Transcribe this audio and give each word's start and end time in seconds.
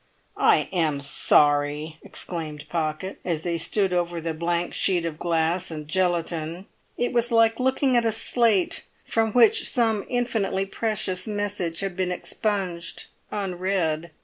"I 0.35 0.67
am 0.71 0.99
sorry!" 0.99 1.99
exclaimed 2.01 2.67
Pocket, 2.69 3.19
as 3.23 3.43
they 3.43 3.59
stood 3.59 3.93
over 3.93 4.19
the 4.19 4.33
blank 4.33 4.73
sheet 4.73 5.05
of 5.05 5.19
glass 5.19 5.69
and 5.69 5.87
gelatine; 5.87 6.65
it 6.97 7.13
was 7.13 7.29
like 7.29 7.59
looking 7.59 7.95
at 7.95 8.03
a 8.03 8.11
slate 8.11 8.83
from 9.05 9.31
which 9.33 9.69
some 9.69 10.03
infinitely 10.09 10.65
precious 10.65 11.27
message 11.27 11.81
had 11.81 11.95
been 11.95 12.11
expunged 12.11 13.05
unread. 13.29 14.09